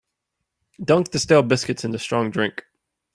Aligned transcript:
Dunk 0.83 1.11
the 1.11 1.19
stale 1.19 1.43
biscuits 1.43 1.85
into 1.85 1.99
strong 1.99 2.31
drink. 2.31 2.65